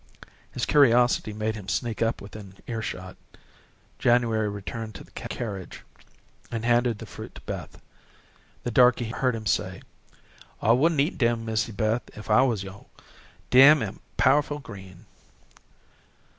His 0.51 0.65
curiosity 0.65 1.31
made 1.31 1.53
him 1.53 1.67
sneak 1.67 2.01
up 2.01 2.23
within 2.23 2.55
earshot. 2.65 3.17
January 3.99 4.49
returned 4.49 4.95
to 4.95 5.03
the 5.03 5.11
carriage, 5.11 5.83
and 6.49 6.65
handed 6.65 6.97
the 6.97 7.05
fruit 7.05 7.35
to 7.35 7.41
Beth. 7.41 7.79
The 8.63 8.71
darky 8.71 9.09
heard 9.11 9.35
him 9.35 9.45
say: 9.45 9.83
"I 10.59 10.71
wouldn't 10.71 11.01
eat 11.01 11.19
dem, 11.19 11.45
Missy 11.45 11.71
Beth, 11.71 12.01
if 12.17 12.31
I 12.31 12.41
wuz 12.41 12.63
yo'. 12.63 12.87
Dey 13.51 13.61
am 13.61 13.99
powerful 14.17 14.57
green." 14.57 15.05